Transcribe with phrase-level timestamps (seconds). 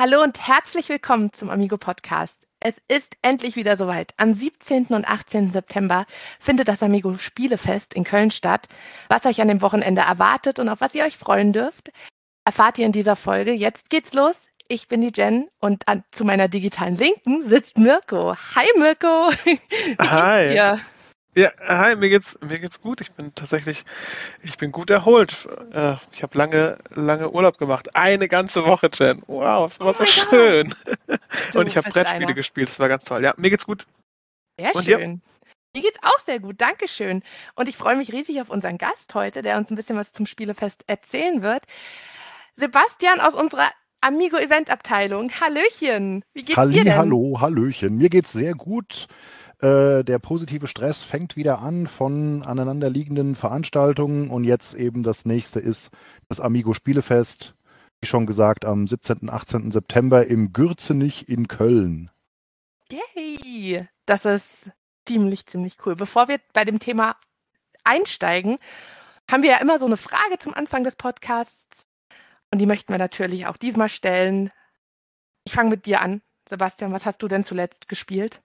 [0.00, 2.46] Hallo und herzlich willkommen zum Amigo Podcast.
[2.60, 4.14] Es ist endlich wieder soweit.
[4.16, 4.86] Am 17.
[4.90, 5.52] und 18.
[5.52, 6.06] September
[6.38, 8.68] findet das Amigo Spielefest in Köln statt.
[9.08, 11.90] Was euch an dem Wochenende erwartet und auf was ihr euch freuen dürft,
[12.44, 13.50] erfahrt ihr in dieser Folge.
[13.50, 14.36] Jetzt geht's los.
[14.68, 18.36] Ich bin die Jen und an, zu meiner digitalen Linken sitzt Mirko.
[18.54, 19.32] Hi Mirko.
[19.98, 20.78] Hi.
[21.38, 23.00] Ja, hi, mir geht's, mir geht's gut.
[23.00, 23.84] Ich bin tatsächlich,
[24.42, 25.48] ich bin gut erholt.
[25.72, 27.94] Äh, ich habe lange, lange Urlaub gemacht.
[27.94, 29.22] Eine ganze Woche, Jen.
[29.28, 30.74] Wow, das war oh so schön.
[31.54, 32.34] Und ich habe Brettspiele einer.
[32.34, 32.70] gespielt.
[32.70, 33.22] Das war ganz toll.
[33.22, 33.86] Ja, mir geht's gut.
[34.58, 35.22] Sehr Und schön.
[35.76, 36.60] Mir geht's auch sehr gut.
[36.60, 37.22] Dankeschön.
[37.54, 40.26] Und ich freue mich riesig auf unseren Gast heute, der uns ein bisschen was zum
[40.26, 41.62] Spielefest erzählen wird.
[42.56, 43.70] Sebastian aus unserer
[44.00, 45.30] Amigo Event Abteilung.
[45.40, 46.24] Hallöchen.
[46.34, 46.96] Wie geht's Halli, dir denn?
[46.96, 47.96] Hallo, Hallöchen.
[47.96, 49.06] Mir geht's sehr gut.
[49.60, 55.58] Äh, der positive Stress fängt wieder an von aneinanderliegenden Veranstaltungen und jetzt eben das nächste
[55.58, 55.90] ist
[56.28, 57.54] das Amigo Spielefest,
[58.00, 59.18] wie schon gesagt, am 17.
[59.22, 59.72] und 18.
[59.72, 62.10] September im Gürzenich in Köln.
[62.90, 63.88] Yay!
[64.06, 64.70] Das ist
[65.06, 65.96] ziemlich, ziemlich cool.
[65.96, 67.16] Bevor wir bei dem Thema
[67.82, 68.58] einsteigen,
[69.28, 71.86] haben wir ja immer so eine Frage zum Anfang des Podcasts.
[72.52, 74.52] Und die möchten wir natürlich auch diesmal stellen.
[75.44, 76.22] Ich fange mit dir an.
[76.48, 78.40] Sebastian, was hast du denn zuletzt gespielt?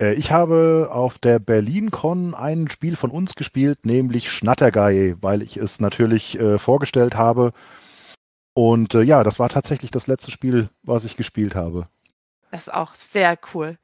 [0.00, 5.56] Äh, ich habe auf der BerlinCon ein Spiel von uns gespielt, nämlich Schnattergei, weil ich
[5.56, 7.52] es natürlich äh, vorgestellt habe.
[8.54, 11.88] Und äh, ja, das war tatsächlich das letzte Spiel, was ich gespielt habe.
[12.50, 13.78] Das ist auch sehr cool.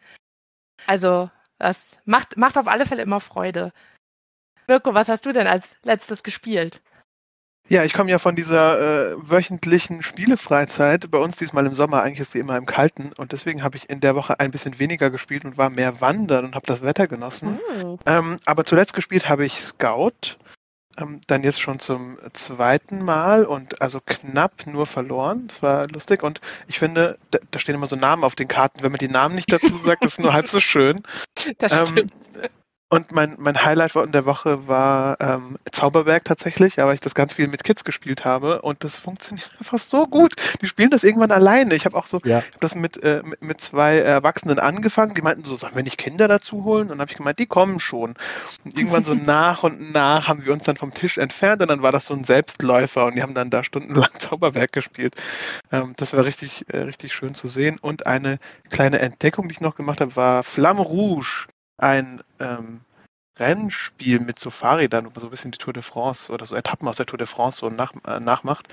[0.86, 3.72] Also, das macht, macht auf alle Fälle immer Freude.
[4.66, 6.82] Mirko, was hast du denn als letztes gespielt?
[7.66, 11.10] Ja, ich komme ja von dieser äh, wöchentlichen Spielefreizeit.
[11.10, 13.12] Bei uns diesmal im Sommer, eigentlich ist sie immer im Kalten.
[13.16, 16.44] Und deswegen habe ich in der Woche ein bisschen weniger gespielt und war mehr wandern
[16.44, 17.58] und habe das Wetter genossen.
[17.82, 17.98] Mhm.
[18.04, 20.36] Ähm, aber zuletzt gespielt habe ich Scout.
[20.96, 25.48] Ähm, dann jetzt schon zum zweiten Mal und also knapp nur verloren.
[25.48, 26.22] Das war lustig.
[26.22, 28.82] Und ich finde, da, da stehen immer so Namen auf den Karten.
[28.82, 31.02] Wenn man die Namen nicht dazu sagt, ist es nur halb so schön.
[31.58, 32.12] Das ähm, stimmt.
[32.94, 37.32] Und mein, mein Highlight in der Woche war ähm, Zauberberg tatsächlich, aber ich das ganz
[37.32, 40.34] viel mit Kids gespielt habe und das funktioniert einfach so gut.
[40.60, 41.74] Die spielen das irgendwann alleine.
[41.74, 42.38] Ich habe auch so, ja.
[42.38, 45.82] ich hab das mit, äh, mit, mit, zwei Erwachsenen angefangen, die meinten so, sollen wir
[45.82, 46.82] nicht Kinder dazu holen?
[46.82, 48.14] Und dann habe ich gemeint, die kommen schon.
[48.64, 51.82] Und irgendwann so nach und nach haben wir uns dann vom Tisch entfernt und dann
[51.82, 55.16] war das so ein Selbstläufer und die haben dann da stundenlang Zauberberg gespielt.
[55.72, 57.76] Ähm, das war richtig, äh, richtig schön zu sehen.
[57.80, 58.38] Und eine
[58.70, 62.83] kleine Entdeckung, die ich noch gemacht habe, war Flamme Rouge ein ähm,
[63.38, 66.56] Rennspiel mit so Fahrrädern, wo man so ein bisschen die Tour de France oder so
[66.56, 68.68] Etappen aus der Tour de France so nach, äh, nachmacht.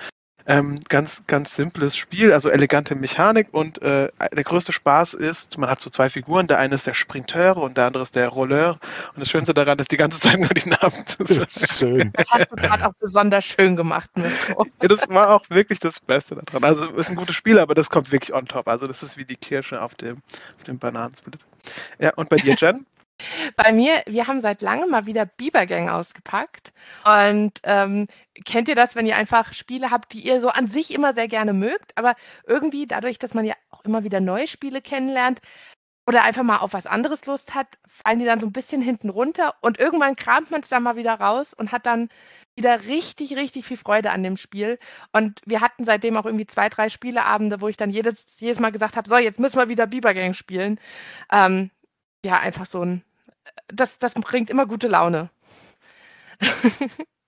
[0.47, 5.69] Ähm, ganz, ganz simples Spiel, also elegante Mechanik und äh, der größte Spaß ist, man
[5.69, 8.79] hat so zwei Figuren, der eine ist der Sprinteur und der andere ist der Rolleur
[9.13, 11.47] und das Schönste daran ist, die ganze Zeit nur die Namen zu sagen.
[11.51, 12.11] Schön.
[12.13, 14.09] Das hast du gerade auch besonders schön gemacht.
[14.15, 16.63] Ja, das war auch wirklich das Beste daran.
[16.63, 18.67] Also es ist ein gutes Spiel, aber das kommt wirklich on top.
[18.67, 20.17] Also das ist wie die Kirsche auf dem,
[20.57, 21.37] auf dem Bananensplit.
[21.99, 22.87] Ja, und bei dir, Jen?
[23.55, 26.73] Bei mir, wir haben seit langem mal wieder Bibergang ausgepackt.
[27.05, 28.07] Und ähm,
[28.45, 31.27] kennt ihr das, wenn ihr einfach Spiele habt, die ihr so an sich immer sehr
[31.27, 32.15] gerne mögt, aber
[32.45, 35.41] irgendwie dadurch, dass man ja auch immer wieder neue Spiele kennenlernt
[36.07, 39.09] oder einfach mal auf was anderes Lust hat, fallen die dann so ein bisschen hinten
[39.09, 42.09] runter und irgendwann kramt man es dann mal wieder raus und hat dann
[42.55, 44.77] wieder richtig, richtig viel Freude an dem Spiel.
[45.13, 48.71] Und wir hatten seitdem auch irgendwie zwei, drei Spieleabende, wo ich dann jedes, jedes Mal
[48.71, 50.79] gesagt habe, so, jetzt müssen wir wieder Bibergang spielen.
[51.31, 51.71] Ähm,
[52.25, 53.03] ja, einfach so ein
[53.73, 55.29] das, das bringt immer gute Laune.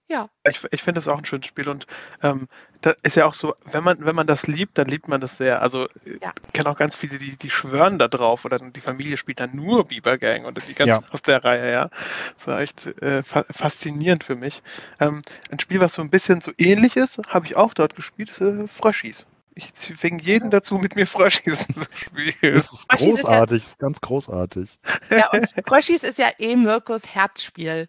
[0.08, 0.30] ja.
[0.48, 1.88] Ich, ich finde das auch ein schönes Spiel und
[2.22, 2.48] ähm,
[2.81, 5.38] da ist ja auch so, wenn man, wenn man das liebt, dann liebt man das
[5.38, 5.62] sehr.
[5.62, 6.34] Also ja.
[6.46, 9.56] ich kenne auch ganz viele, die, die schwören da drauf oder die Familie spielt dann
[9.56, 11.09] nur Bieber Gang oder die ganzen ja.
[11.12, 11.90] aus der Reihe, ja.
[12.38, 14.62] Das war echt äh, fa faszinierend für mich.
[15.00, 15.22] Ähm,
[15.52, 18.42] ein Spiel, was so ein bisschen so ähnlich ist, habe ich auch dort gespielt, ist
[18.42, 19.28] äh, Fröschis.
[19.56, 22.56] Ich zwinge jeden dazu, mit mir Fröschis zu spielen.
[22.56, 24.80] Das ist Fröschis großartig, ist ja, ist ganz großartig.
[25.09, 27.88] Ja, und Fröschis ist ja eh Mirkos Herzspiel.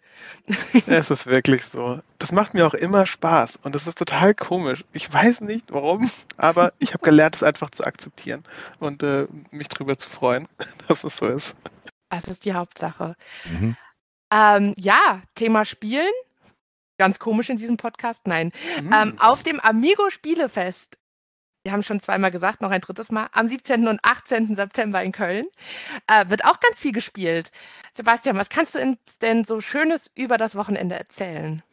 [0.85, 1.99] es ist wirklich so.
[2.19, 4.85] Das macht mir auch immer Spaß und das ist total komisch.
[4.93, 8.43] Ich weiß nicht warum, aber ich habe gelernt, es einfach zu akzeptieren
[8.79, 10.47] und äh, mich darüber zu freuen,
[10.87, 11.55] dass es so ist.
[12.09, 13.15] Das ist die Hauptsache.
[13.45, 13.75] Mhm.
[14.31, 16.11] Ähm, ja, Thema Spielen.
[16.97, 18.25] Ganz komisch in diesem Podcast.
[18.25, 18.51] Nein.
[18.81, 18.93] Mhm.
[18.93, 20.97] Ähm, auf dem Amigo Spielefest
[21.65, 23.87] wir haben schon zweimal gesagt, noch ein drittes Mal, am 17.
[23.87, 24.55] und 18.
[24.55, 25.47] September in Köln.
[26.05, 27.49] Äh, wird auch ganz viel gespielt.
[27.91, 31.63] Sebastian, was kannst du denn so Schönes über das Wochenende erzählen?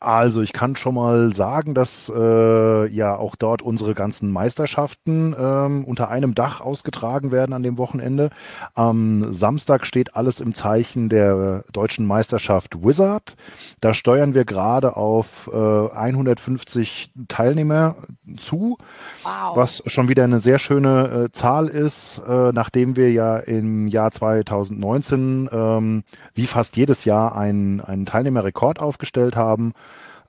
[0.00, 5.84] Also ich kann schon mal sagen, dass äh, ja auch dort unsere ganzen Meisterschaften ähm,
[5.84, 8.30] unter einem Dach ausgetragen werden an dem Wochenende.
[8.74, 13.36] Am Samstag steht alles im Zeichen der deutschen Meisterschaft Wizard.
[13.80, 17.96] Da steuern wir gerade auf äh, 150 Teilnehmer
[18.38, 18.78] zu,
[19.24, 19.56] wow.
[19.56, 24.10] was schon wieder eine sehr schöne äh, Zahl ist, äh, nachdem wir ja im Jahr
[24.10, 29.74] 2019 ähm, wie fast jedes Jahr einen, einen Teilnehmerrekord aufgestellt haben haben.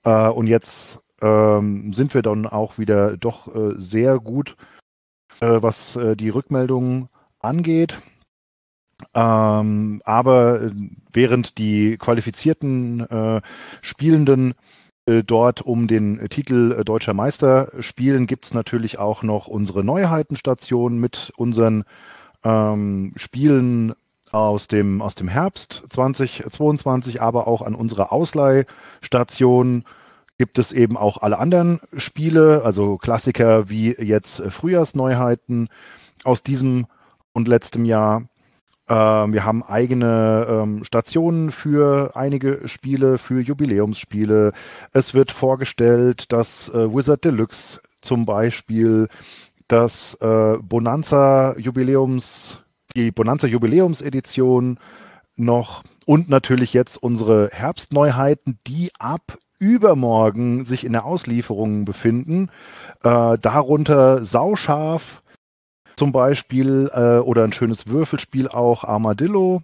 [0.03, 4.55] Äh, und jetzt ähm, sind wir dann auch wieder doch äh, sehr gut,
[5.39, 7.99] äh, was äh, die Rückmeldungen angeht.
[9.13, 10.71] Ähm, aber äh,
[11.13, 13.41] während die qualifizierten äh,
[13.81, 14.53] Spielenden
[15.25, 21.31] dort um den Titel Deutscher Meister spielen, gibt es natürlich auch noch unsere Neuheitenstation mit
[21.37, 21.85] unseren
[22.43, 23.93] ähm, Spielen
[24.31, 29.83] aus dem, aus dem Herbst 2022, aber auch an unserer Ausleihstation
[30.37, 35.69] gibt es eben auch alle anderen Spiele, also Klassiker wie jetzt Frühjahrsneuheiten
[36.23, 36.85] aus diesem
[37.33, 38.23] und letztem Jahr.
[38.89, 44.53] Ähm, wir haben eigene ähm, Stationen für einige Spiele, für Jubiläumsspiele.
[44.93, 49.09] Es wird vorgestellt, dass äh, Wizard Deluxe zum Beispiel
[49.67, 52.59] das äh, Bonanza Jubiläums
[52.97, 54.79] die Bonanza Jubiläumsedition
[55.35, 62.49] noch und natürlich jetzt unsere Herbstneuheiten, die ab übermorgen sich in der Auslieferung befinden.
[63.03, 65.21] Äh, darunter Sauscharf
[65.95, 69.61] zum Beispiel äh, oder ein schönes Würfelspiel auch Armadillo.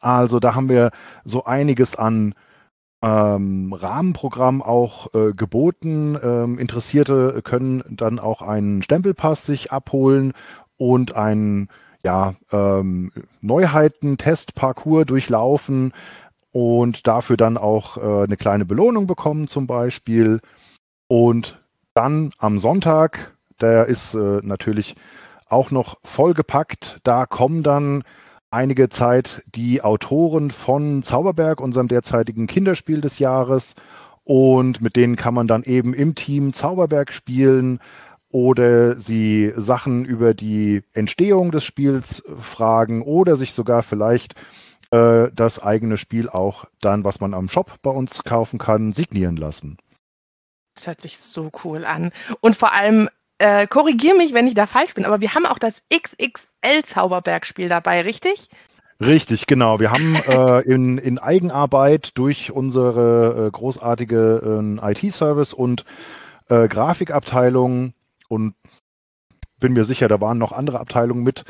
[0.00, 0.90] Also da haben wir
[1.24, 2.34] so einiges an
[3.02, 6.18] ähm, Rahmenprogramm auch äh, geboten.
[6.22, 10.32] Ähm, Interessierte können dann auch einen Stempelpass sich abholen
[10.76, 11.68] und einen
[12.04, 15.92] ja, ähm, Neuheiten, Testparcours durchlaufen
[16.52, 20.40] und dafür dann auch äh, eine kleine Belohnung bekommen zum Beispiel.
[21.08, 21.60] Und
[21.94, 24.96] dann am Sonntag, der ist äh, natürlich
[25.48, 28.04] auch noch vollgepackt, da kommen dann
[28.50, 33.74] einige Zeit die Autoren von Zauberberg, unserem derzeitigen Kinderspiel des Jahres.
[34.24, 37.80] Und mit denen kann man dann eben im Team Zauberberg spielen
[38.30, 44.34] oder sie Sachen über die Entstehung des Spiels fragen oder sich sogar vielleicht
[44.90, 49.36] äh, das eigene Spiel auch dann, was man am Shop bei uns kaufen kann, signieren
[49.36, 49.78] lassen.
[50.74, 52.12] Das hört sich so cool an.
[52.40, 55.58] Und vor allem, äh, korrigier mich, wenn ich da falsch bin, aber wir haben auch
[55.58, 58.48] das XXL-Zauberbergspiel dabei, richtig?
[59.00, 59.80] Richtig, genau.
[59.80, 65.84] Wir haben äh, in, in Eigenarbeit durch unsere äh, großartige äh, IT-Service und
[66.48, 67.94] äh, Grafikabteilung
[68.30, 68.54] und
[69.58, 71.44] bin mir sicher, da waren noch andere Abteilungen mit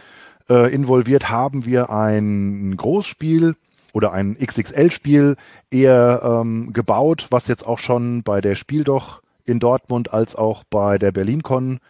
[0.48, 3.54] äh, involviert, haben wir ein Großspiel
[3.92, 5.36] oder ein XXL-Spiel
[5.70, 10.98] eher ähm, gebaut, was jetzt auch schon bei der Spieldoch in Dortmund als auch bei
[10.98, 11.80] der BerlinCon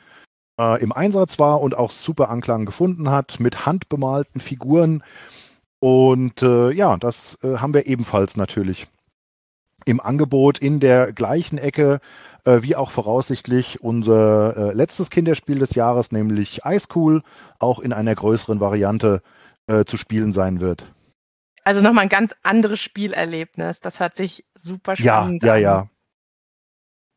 [0.58, 5.02] äh, im Einsatz war und auch super Anklang gefunden hat mit handbemalten Figuren.
[5.78, 8.88] Und äh, ja, das äh, haben wir ebenfalls natürlich
[9.84, 12.00] im Angebot in der gleichen Ecke
[12.44, 17.22] äh, wie auch voraussichtlich unser äh, letztes Kinderspiel des Jahres, nämlich Ice Cool,
[17.58, 19.22] auch in einer größeren Variante
[19.66, 20.86] äh, zu spielen sein wird.
[21.64, 23.80] Also nochmal ein ganz anderes Spielerlebnis.
[23.80, 25.60] Das hört sich super spannend ja, an.
[25.60, 25.88] Ja, ja,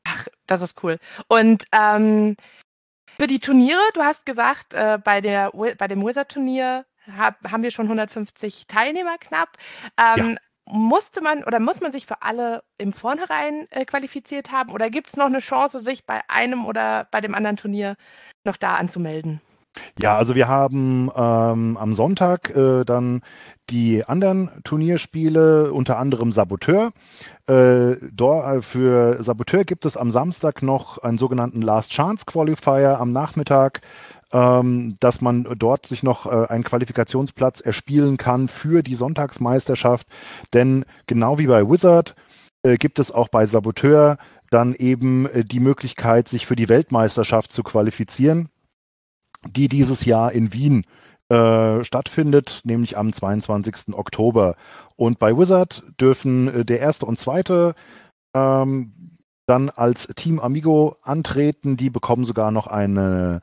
[0.06, 1.00] Ach, das ist cool.
[1.30, 2.36] Und ähm,
[3.18, 6.86] für die Turniere, du hast gesagt, äh, bei, der, bei dem Wizard-Turnier
[7.18, 9.58] hab, haben wir schon 150 Teilnehmer knapp.
[9.98, 14.72] Ähm, ja musste man oder muss man sich für alle im Vornherein äh, qualifiziert haben
[14.72, 17.96] oder gibt es noch eine Chance, sich bei einem oder bei dem anderen Turnier
[18.44, 19.42] noch da anzumelden?
[20.00, 23.22] Ja, also wir haben ähm, am Sonntag äh, dann
[23.70, 26.92] die anderen Turnierspiele, unter anderem Saboteur.
[27.50, 33.12] Äh, äh, für Saboteur gibt es am Samstag noch einen sogenannten Last Chance Qualifier am
[33.12, 33.82] Nachmittag
[34.34, 40.08] ähm, dass man dort sich noch äh, einen Qualifikationsplatz erspielen kann für die Sonntagsmeisterschaft.
[40.54, 42.16] Denn genau wie bei Wizard
[42.64, 44.18] äh, gibt es auch bei Saboteur
[44.50, 48.50] dann eben äh, die Möglichkeit, sich für die Weltmeisterschaft zu qualifizieren,
[49.46, 50.86] die dieses Jahr in Wien
[51.30, 53.94] äh, stattfindet, nämlich am 22.
[53.94, 54.56] Oktober.
[54.96, 57.76] Und bei Wizard dürfen äh, der erste und zweite
[58.34, 61.78] ähm, dann als Team Amigo antreten.
[61.78, 63.42] Die bekommen sogar noch eine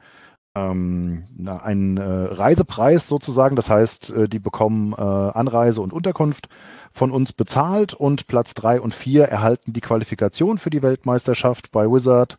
[0.57, 3.57] ähm, einen äh, Reisepreis sozusagen.
[3.57, 6.49] Das heißt, äh, die bekommen äh, Anreise und Unterkunft
[6.93, 11.87] von uns bezahlt und Platz drei und vier erhalten die Qualifikation für die Weltmeisterschaft bei
[11.87, 12.37] Wizard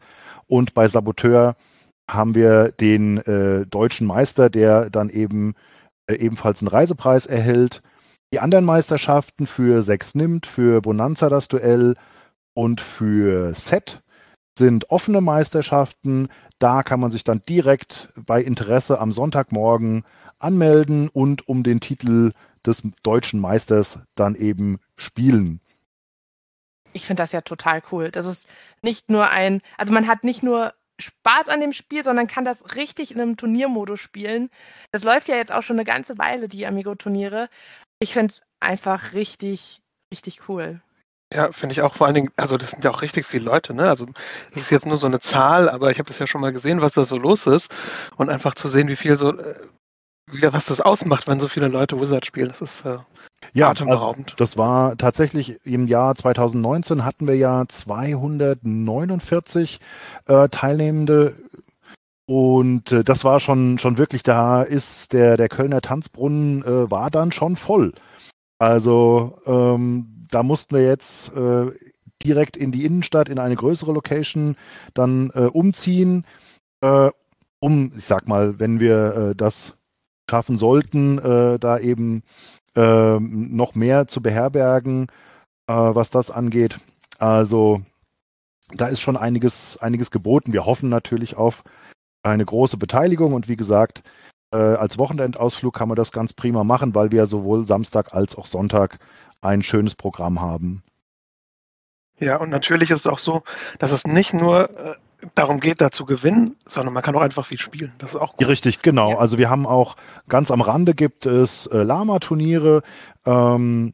[0.48, 1.56] und bei Saboteur
[2.10, 5.56] haben wir den äh, deutschen Meister, der dann eben
[6.08, 7.82] äh, ebenfalls einen Reisepreis erhält.
[8.34, 11.96] Die anderen Meisterschaften für Sechs nimmt, für Bonanza das Duell
[12.54, 14.02] Und für Set
[14.58, 16.28] sind offene Meisterschaften.
[16.62, 20.06] Da kann man sich dann direkt bei Interesse am Sonntagmorgen
[20.38, 25.60] anmelden und um den Titel des deutschen Meisters dann eben spielen.
[26.94, 28.12] Ich finde das ja total cool.
[28.12, 28.48] Das ist
[28.84, 32.76] nicht nur ein, also man hat nicht nur Spaß an dem Spiel, sondern kann das
[32.76, 34.52] richtig in einem Turniermodus spielen.
[34.92, 37.50] Das läuft ja jetzt auch schon eine ganze Weile, die Amigo-Turniere.
[37.98, 40.84] Ich finde es einfach richtig, richtig cool.
[41.34, 43.74] Ja, finde ich auch vor allen Dingen, also das sind ja auch richtig viele Leute,
[43.74, 43.88] ne?
[43.88, 44.06] Also
[44.54, 46.82] das ist jetzt nur so eine Zahl, aber ich habe das ja schon mal gesehen,
[46.82, 47.72] was da so los ist.
[48.18, 49.56] Und einfach zu sehen, wie viel so, äh,
[50.52, 52.98] was das ausmacht, wenn so viele Leute Wizard spielen, das ist äh,
[53.54, 54.32] ja, atemberaubend.
[54.32, 59.80] Also das war tatsächlich im Jahr 2019 hatten wir ja 249
[60.28, 61.36] äh, Teilnehmende
[62.28, 67.10] und äh, das war schon, schon wirklich, da ist der, der Kölner Tanzbrunnen äh, war
[67.10, 67.94] dann schon voll.
[68.58, 71.72] Also ähm, da mussten wir jetzt äh,
[72.24, 74.56] direkt in die Innenstadt, in eine größere Location
[74.94, 76.26] dann äh, umziehen,
[76.82, 77.10] äh,
[77.60, 79.76] um, ich sag mal, wenn wir äh, das
[80.30, 82.24] schaffen sollten, äh, da eben
[82.76, 85.08] ähm, noch mehr zu beherbergen,
[85.68, 86.80] äh, was das angeht.
[87.20, 87.82] Also
[88.74, 90.54] da ist schon einiges, einiges geboten.
[90.54, 91.64] Wir hoffen natürlich auf
[92.24, 94.04] eine große Beteiligung und wie gesagt,
[94.54, 99.00] als Wochenendausflug kann man das ganz prima machen, weil wir sowohl Samstag als auch Sonntag
[99.42, 100.84] ein schönes Programm haben.
[102.20, 103.44] Ja, und natürlich ist es auch so,
[103.80, 104.94] dass es nicht nur äh,
[105.36, 107.92] darum geht, da zu gewinnen, sondern man kann auch einfach viel spielen.
[107.98, 108.48] Das ist auch gut.
[108.48, 109.12] Richtig, genau.
[109.12, 109.18] Ja.
[109.18, 109.96] Also wir haben auch
[110.30, 112.84] ganz am Rande gibt es äh, Lama-Turniere.
[113.26, 113.94] Ähm,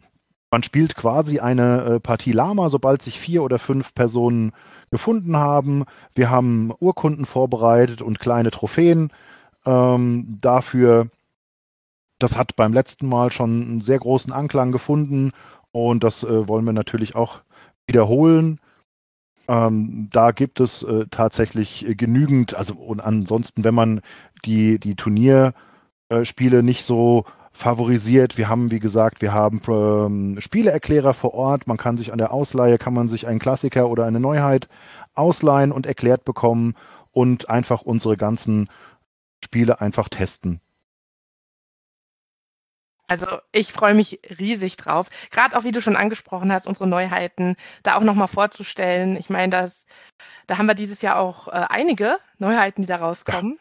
[0.51, 4.54] man spielt quasi eine äh, Partie Lama, sobald sich vier oder fünf Personen
[4.92, 5.86] gefunden haben.
[6.16, 9.12] Wir haben Urkunden vorbereitet und kleine Trophäen
[9.66, 11.08] ähm, dafür
[12.20, 15.32] das hat beim letzten Mal schon einen sehr großen Anklang gefunden
[15.72, 17.42] und das äh, wollen wir natürlich auch
[17.86, 18.60] wiederholen.
[19.48, 24.02] Ähm, da gibt es äh, tatsächlich genügend, also und ansonsten, wenn man
[24.46, 27.26] die, die Turnierspiele nicht so
[27.58, 28.38] favorisiert.
[28.38, 31.66] Wir haben, wie gesagt, wir haben ähm, Spieleerklärer vor Ort.
[31.66, 34.70] Man kann sich an der Ausleihe, kann man sich einen Klassiker oder eine Neuheit
[35.16, 36.76] ausleihen und erklärt bekommen
[37.12, 38.70] und einfach unsere ganzen
[39.44, 40.62] Spiele einfach testen.
[43.08, 45.08] Also ich freue mich riesig drauf.
[45.32, 49.16] Gerade auch, wie du schon angesprochen hast, unsere Neuheiten da auch nochmal vorzustellen.
[49.16, 49.86] Ich meine, das,
[50.46, 53.60] da haben wir dieses Jahr auch äh, einige Neuheiten, die da rauskommen.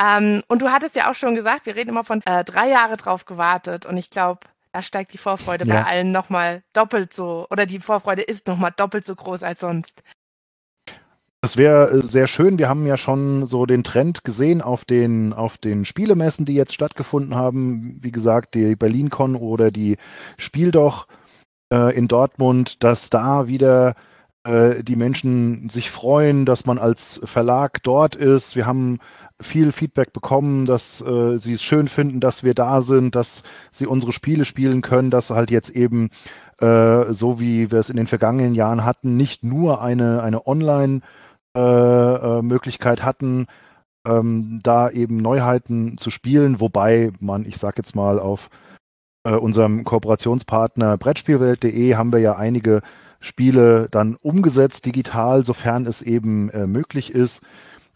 [0.00, 0.18] Ja.
[0.18, 2.96] Ähm, und du hattest ja auch schon gesagt, wir reden immer von äh, drei Jahre
[2.96, 3.86] drauf gewartet.
[3.86, 4.40] Und ich glaube,
[4.72, 5.74] da steigt die Vorfreude ja.
[5.74, 10.02] bei allen nochmal doppelt so, oder die Vorfreude ist nochmal doppelt so groß als sonst.
[11.42, 12.58] Das wäre äh, sehr schön.
[12.58, 16.74] Wir haben ja schon so den Trend gesehen auf den, auf den Spielemessen, die jetzt
[16.74, 17.98] stattgefunden haben.
[18.02, 19.96] Wie gesagt, die BerlinCon oder die
[20.36, 21.06] Spiel doch
[21.72, 23.94] äh, in Dortmund, dass da wieder
[24.44, 28.54] äh, die Menschen sich freuen, dass man als Verlag dort ist.
[28.54, 28.98] Wir haben
[29.40, 33.42] viel Feedback bekommen, dass äh, sie es schön finden, dass wir da sind, dass
[33.72, 36.10] sie unsere Spiele spielen können, dass halt jetzt eben
[36.60, 41.00] äh, so wie wir es in den vergangenen Jahren hatten, nicht nur eine, eine Online-
[41.56, 43.46] äh, äh, Möglichkeit hatten,
[44.06, 48.50] ähm, da eben Neuheiten zu spielen, wobei man, ich sag jetzt mal, auf
[49.24, 52.82] äh, unserem Kooperationspartner Brettspielwelt.de haben wir ja einige
[53.20, 57.42] Spiele dann umgesetzt digital, sofern es eben äh, möglich ist.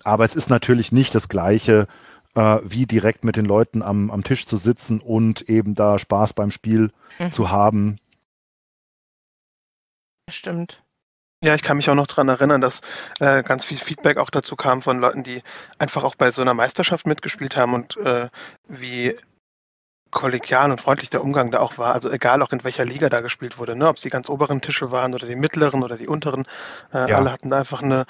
[0.02, 1.86] Aber es ist natürlich nicht das Gleiche,
[2.34, 6.34] äh, wie direkt mit den Leuten am, am Tisch zu sitzen und eben da Spaß
[6.34, 7.30] beim Spiel mhm.
[7.30, 7.96] zu haben.
[10.28, 10.83] Stimmt.
[11.44, 12.80] Ja, ich kann mich auch noch daran erinnern, dass
[13.20, 15.42] äh, ganz viel Feedback auch dazu kam von Leuten, die
[15.78, 18.30] einfach auch bei so einer Meisterschaft mitgespielt haben und äh,
[18.66, 19.14] wie
[20.10, 21.92] kollegial und freundlich der Umgang da auch war.
[21.92, 23.88] Also egal auch in welcher Liga da gespielt wurde, ne?
[23.88, 26.46] ob es die ganz oberen Tische waren oder die mittleren oder die unteren.
[26.94, 27.18] Äh, ja.
[27.18, 28.06] Alle hatten da einfach eine,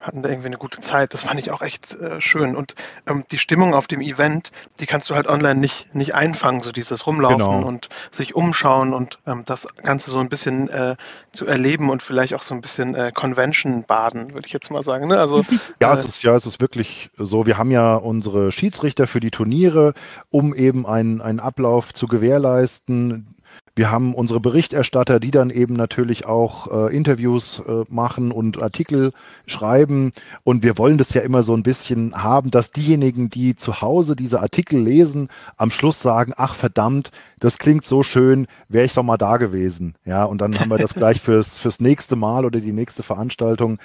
[0.00, 1.12] hatten da irgendwie eine gute Zeit.
[1.12, 2.54] Das fand ich auch echt äh, schön.
[2.54, 2.74] Und
[3.06, 6.70] ähm, die Stimmung auf dem Event, die kannst du halt online nicht, nicht einfangen, so
[6.70, 7.66] dieses Rumlaufen genau.
[7.66, 10.94] und sich umschauen und ähm, das Ganze so ein bisschen äh,
[11.32, 14.84] zu erleben und vielleicht auch so ein bisschen äh, Convention baden, würde ich jetzt mal
[14.84, 15.08] sagen.
[15.08, 15.18] Ne?
[15.18, 15.44] Also,
[15.80, 17.46] ja, es äh, ist, ja, es ist wirklich so.
[17.46, 19.94] Wir haben ja unsere Schiedsrichter für die Turniere,
[20.30, 23.34] um eben einen, einen Ablauf zu gewährleisten
[23.78, 29.12] wir haben unsere Berichterstatter, die dann eben natürlich auch äh, Interviews äh, machen und Artikel
[29.46, 30.12] schreiben.
[30.42, 34.16] Und wir wollen das ja immer so ein bisschen haben, dass diejenigen, die zu Hause
[34.16, 39.04] diese Artikel lesen, am Schluss sagen, ach verdammt, das klingt so schön, wäre ich doch
[39.04, 39.94] mal da gewesen.
[40.04, 43.78] Ja, und dann haben wir das gleich fürs, fürs nächste Mal oder die nächste Veranstaltung,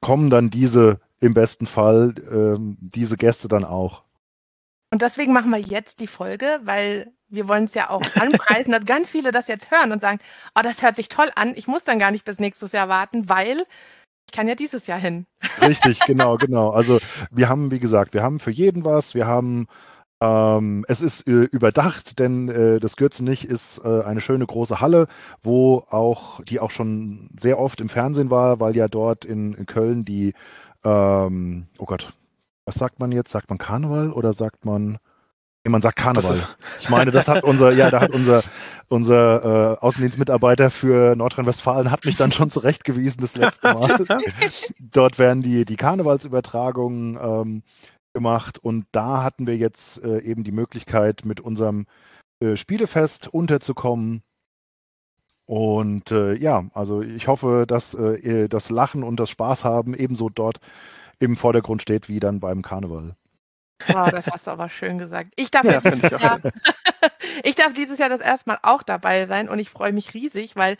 [0.00, 4.02] kommen dann diese im besten Fall, ähm, diese Gäste dann auch.
[4.90, 8.84] Und deswegen machen wir jetzt die Folge, weil wir wollen es ja auch anpreisen, dass
[8.84, 10.18] ganz viele das jetzt hören und sagen,
[10.56, 13.28] oh, das hört sich toll an, ich muss dann gar nicht bis nächstes Jahr warten,
[13.28, 13.64] weil
[14.26, 15.26] ich kann ja dieses Jahr hin.
[15.60, 16.70] Richtig, genau, genau.
[16.70, 16.98] Also
[17.30, 19.68] wir haben, wie gesagt, wir haben für jeden was, wir haben
[20.20, 25.08] ähm, es ist äh, überdacht, denn äh, das Gürzenich ist äh, eine schöne große Halle,
[25.42, 29.66] wo auch, die auch schon sehr oft im Fernsehen war, weil ja dort in, in
[29.66, 30.32] Köln die,
[30.84, 32.14] ähm, oh Gott,
[32.64, 33.30] was sagt man jetzt?
[33.30, 34.98] Sagt man Karneval oder sagt man
[35.70, 36.38] man sagt Karneval.
[36.80, 38.42] Ich meine, das hat unser, ja, da hat unser,
[38.88, 44.04] unser äh, Außendienstmitarbeiter für Nordrhein-Westfalen hat mich dann schon zurechtgewiesen das letzte Mal.
[44.78, 47.62] Dort werden die, die Karnevalsübertragungen ähm,
[48.12, 51.86] gemacht und da hatten wir jetzt äh, eben die Möglichkeit, mit unserem
[52.40, 54.22] äh, Spielefest unterzukommen.
[55.46, 60.28] Und äh, ja, also ich hoffe, dass äh, das Lachen und das Spaß haben ebenso
[60.28, 60.58] dort
[61.18, 63.16] im Vordergrund steht wie dann beim Karneval.
[63.88, 65.32] Wow, das hast du aber schön gesagt.
[65.36, 66.40] Ich darf, ja, dieses Jahr,
[67.42, 70.56] ich darf dieses Jahr das erste Mal auch dabei sein und ich freue mich riesig,
[70.56, 70.76] weil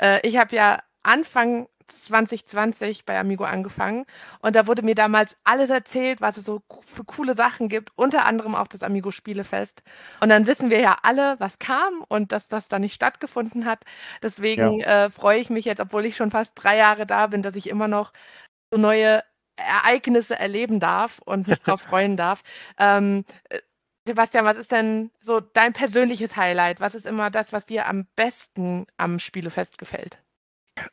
[0.00, 4.06] äh, ich habe ja Anfang 2020 bei Amigo angefangen
[4.40, 8.24] und da wurde mir damals alles erzählt, was es so für coole Sachen gibt, unter
[8.24, 9.82] anderem auch das Amigo Spielefest.
[10.20, 13.84] Und dann wissen wir ja alle, was kam und dass das da nicht stattgefunden hat.
[14.22, 15.06] Deswegen ja.
[15.06, 17.68] äh, freue ich mich jetzt, obwohl ich schon fast drei Jahre da bin, dass ich
[17.68, 18.12] immer noch
[18.72, 19.22] so neue
[19.60, 22.42] Ereignisse erleben darf und mich darauf freuen darf.
[22.78, 23.58] Ähm, äh,
[24.06, 26.80] Sebastian, was ist denn so dein persönliches Highlight?
[26.80, 30.22] Was ist immer das, was dir am besten am Spielefest gefällt?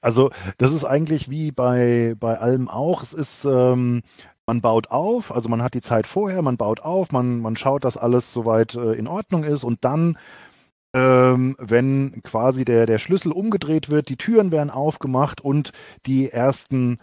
[0.02, 3.02] Also, das ist eigentlich wie bei, bei allem auch.
[3.04, 4.04] Es ist, ähm,
[4.46, 7.86] man baut auf, also man hat die Zeit vorher, man baut auf, man, man schaut,
[7.86, 10.18] dass alles soweit äh, in Ordnung ist und dann
[10.94, 15.72] ähm, wenn quasi der, der Schlüssel umgedreht wird, die Türen werden aufgemacht und
[16.06, 16.98] die ersten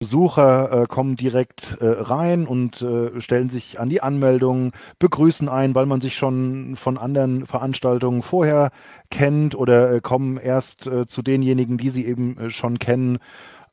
[0.00, 5.74] Besucher äh, kommen direkt äh, rein und äh, stellen sich an die Anmeldung, begrüßen ein,
[5.74, 8.70] weil man sich schon von anderen Veranstaltungen vorher
[9.10, 13.18] kennt oder äh, kommen erst äh, zu denjenigen, die sie eben äh, schon kennen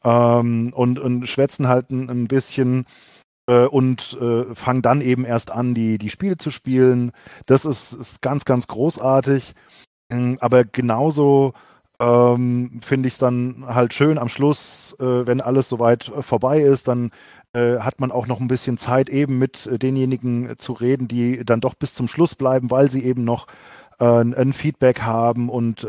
[0.04, 2.86] ähm, und, und schwätzen halt ein, ein bisschen
[3.72, 4.18] und
[4.56, 7.14] fangen dann eben erst an, die, die Spiele zu spielen.
[7.46, 9.56] Das ist, ist ganz, ganz großartig.
[10.10, 11.54] Ähm, aber genauso
[12.00, 16.62] ähm, finde ich es dann halt schön am Schluss, äh, wenn alles soweit äh, vorbei
[16.62, 17.12] ist, dann
[17.54, 21.08] äh, hat man auch noch ein bisschen Zeit eben mit äh, denjenigen äh, zu reden,
[21.08, 23.48] die dann doch bis zum Schluss bleiben, weil sie eben noch
[24.00, 25.88] ein Feedback haben und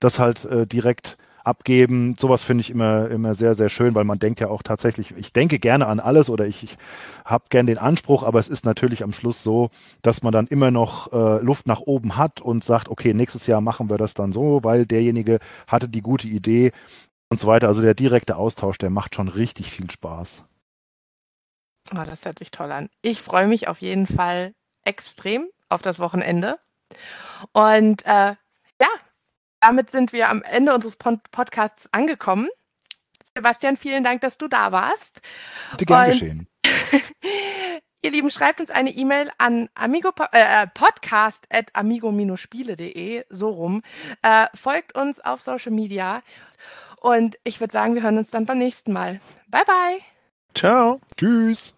[0.00, 2.14] das halt direkt abgeben.
[2.18, 5.32] Sowas finde ich immer, immer sehr, sehr schön, weil man denkt ja auch tatsächlich, ich
[5.32, 6.78] denke gerne an alles oder ich, ich
[7.24, 9.70] habe gern den Anspruch, aber es ist natürlich am Schluss so,
[10.02, 13.60] dass man dann immer noch äh, Luft nach oben hat und sagt, okay, nächstes Jahr
[13.60, 16.72] machen wir das dann so, weil derjenige hatte die gute Idee
[17.30, 17.68] und so weiter.
[17.68, 20.44] Also der direkte Austausch, der macht schon richtig viel Spaß.
[21.94, 22.90] Oh, das hört sich toll an.
[23.00, 24.52] Ich freue mich auf jeden Fall
[24.84, 26.58] extrem auf das Wochenende.
[27.52, 28.34] Und äh,
[29.68, 32.48] damit sind wir am Ende unseres Podcasts angekommen.
[33.36, 35.20] Sebastian, vielen Dank, dass du da warst.
[35.72, 36.48] Bitte gern geschehen.
[38.00, 43.82] Ihr Lieben, schreibt uns eine E-Mail an amigo, äh, podcast.amigo-spiele.de, so rum.
[44.22, 46.22] Äh, folgt uns auf Social Media.
[47.00, 49.20] Und ich würde sagen, wir hören uns dann beim nächsten Mal.
[49.48, 49.98] Bye, bye.
[50.54, 50.98] Ciao.
[51.14, 51.74] Tschüss.